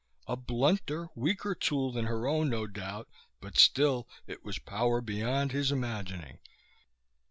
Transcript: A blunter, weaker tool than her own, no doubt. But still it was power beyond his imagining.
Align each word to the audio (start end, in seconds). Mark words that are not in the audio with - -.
A 0.25 0.35
blunter, 0.35 1.09
weaker 1.13 1.53
tool 1.53 1.91
than 1.91 2.05
her 2.05 2.25
own, 2.27 2.49
no 2.49 2.65
doubt. 2.65 3.07
But 3.39 3.55
still 3.59 4.07
it 4.25 4.43
was 4.43 4.57
power 4.57 4.99
beyond 4.99 5.51
his 5.51 5.71
imagining. 5.71 6.39